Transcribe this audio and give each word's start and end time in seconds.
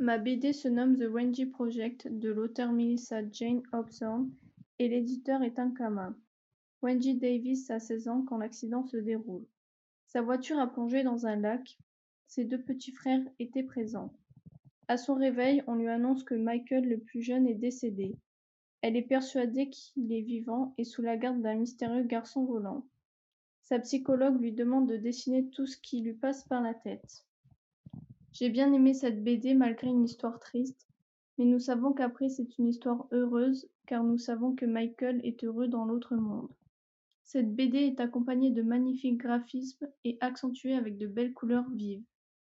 Ma 0.00 0.16
BD 0.16 0.52
se 0.52 0.68
nomme 0.68 0.96
The 0.96 1.10
Wendy 1.10 1.44
Project 1.44 2.06
de 2.06 2.30
l'auteur 2.30 2.70
Melissa 2.70 3.20
Jane 3.32 3.62
Hobson 3.72 4.30
et 4.78 4.88
l'éditeur 4.88 5.42
est 5.42 5.58
Ankama. 5.58 6.14
Wendy 6.82 7.16
Davis 7.16 7.68
a 7.68 7.80
16 7.80 8.06
ans 8.06 8.22
quand 8.22 8.38
l'accident 8.38 8.86
se 8.86 8.96
déroule. 8.96 9.44
Sa 10.06 10.22
voiture 10.22 10.60
a 10.60 10.68
plongé 10.68 11.02
dans 11.02 11.26
un 11.26 11.34
lac. 11.34 11.76
Ses 12.28 12.44
deux 12.44 12.62
petits 12.62 12.92
frères 12.92 13.24
étaient 13.40 13.64
présents. 13.64 14.12
À 14.86 14.98
son 14.98 15.16
réveil, 15.16 15.64
on 15.66 15.74
lui 15.74 15.88
annonce 15.88 16.22
que 16.22 16.36
Michael 16.36 16.88
le 16.88 16.98
plus 16.98 17.22
jeune 17.22 17.48
est 17.48 17.54
décédé. 17.54 18.14
Elle 18.82 18.96
est 18.96 19.02
persuadée 19.02 19.68
qu'il 19.68 20.12
est 20.12 20.22
vivant 20.22 20.74
et 20.78 20.84
sous 20.84 21.02
la 21.02 21.16
garde 21.16 21.42
d'un 21.42 21.56
mystérieux 21.56 22.04
garçon 22.04 22.44
volant. 22.44 22.86
Sa 23.62 23.80
psychologue 23.80 24.40
lui 24.40 24.52
demande 24.52 24.88
de 24.88 24.96
dessiner 24.96 25.50
tout 25.50 25.66
ce 25.66 25.76
qui 25.76 26.02
lui 26.02 26.14
passe 26.14 26.44
par 26.44 26.62
la 26.62 26.74
tête. 26.74 27.24
J'ai 28.38 28.50
bien 28.50 28.72
aimé 28.72 28.94
cette 28.94 29.24
BD 29.24 29.54
malgré 29.54 29.88
une 29.88 30.04
histoire 30.04 30.38
triste, 30.38 30.86
mais 31.38 31.44
nous 31.44 31.58
savons 31.58 31.92
qu'après 31.92 32.28
c'est 32.28 32.56
une 32.56 32.68
histoire 32.68 33.08
heureuse 33.10 33.68
car 33.84 34.04
nous 34.04 34.16
savons 34.16 34.54
que 34.54 34.64
Michael 34.64 35.20
est 35.24 35.42
heureux 35.42 35.66
dans 35.66 35.84
l'autre 35.84 36.14
monde. 36.14 36.48
Cette 37.24 37.52
BD 37.52 37.78
est 37.78 37.98
accompagnée 37.98 38.52
de 38.52 38.62
magnifiques 38.62 39.16
graphismes 39.16 39.88
et 40.04 40.18
accentuée 40.20 40.76
avec 40.76 40.98
de 40.98 41.08
belles 41.08 41.32
couleurs 41.32 41.68
vives. 41.70 42.04